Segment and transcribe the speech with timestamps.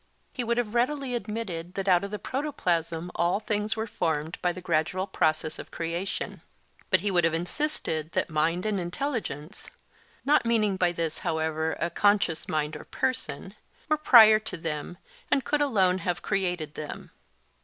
[0.33, 4.51] He would have readily admitted that out of the protoplasm all things were formed by
[4.51, 6.41] the gradual process of creation;
[6.89, 12.49] but he would have insisted that mind and intelligence—not meaning by this, however, a conscious
[12.49, 14.97] mind or person—were prior to them,
[15.29, 17.11] and could alone have created them.